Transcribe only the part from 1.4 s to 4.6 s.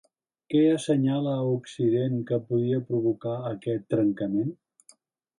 a Occident que podria provocar aquest trencament?